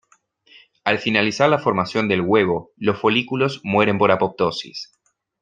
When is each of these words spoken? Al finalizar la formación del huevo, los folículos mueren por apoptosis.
Al 0.83 0.97
finalizar 0.97 1.47
la 1.51 1.59
formación 1.59 2.07
del 2.07 2.21
huevo, 2.21 2.71
los 2.75 2.99
folículos 2.99 3.61
mueren 3.63 3.99
por 3.99 4.09
apoptosis. 4.11 4.91